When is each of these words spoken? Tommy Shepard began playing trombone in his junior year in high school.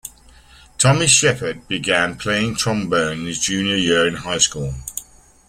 Tommy 0.79 1.05
Shepard 1.05 1.67
began 1.67 2.17
playing 2.17 2.55
trombone 2.55 3.19
in 3.19 3.25
his 3.27 3.37
junior 3.39 3.75
year 3.75 4.07
in 4.07 4.15
high 4.15 4.39
school. 4.39 4.73